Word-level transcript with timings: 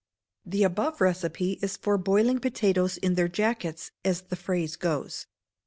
The 0.43 0.63
above 0.63 0.99
recipe 0.99 1.59
is 1.61 1.77
for 1.77 1.95
boiling 1.95 2.39
potatoes 2.39 2.97
in 2.97 3.13
their 3.13 3.27
jackets, 3.27 3.91
as 4.03 4.21
the 4.23 4.35
phrase 4.35 4.75
goes. 4.75 5.27